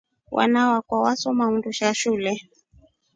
Wana 0.31 0.69
wakwa 0.69 0.99
wasoma 1.01 1.47
undusha 1.47 1.93
shule. 1.93 2.49